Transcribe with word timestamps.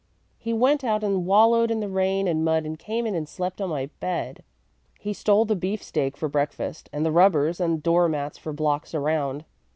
He 0.39 0.51
went 0.51 0.83
out 0.83 1.03
and 1.03 1.27
wallowed 1.27 1.69
in 1.69 1.79
the 1.79 1.87
rain 1.87 2.27
and 2.27 2.43
mud 2.43 2.65
and 2.65 2.79
came 2.79 3.05
in 3.05 3.13
and 3.13 3.29
slept 3.29 3.61
on 3.61 3.69
my 3.69 3.85
bed. 3.99 4.43
He 4.99 5.13
stole 5.13 5.45
the 5.45 5.55
beefsteak 5.55 6.17
for 6.17 6.27
breakfast 6.27 6.89
and 6.91 7.05
the 7.05 7.11
rubbers 7.11 7.59
and 7.59 7.83
door 7.83 8.09
mats 8.09 8.39
for 8.39 8.51
blocks 8.51 8.95
around. 8.95 9.45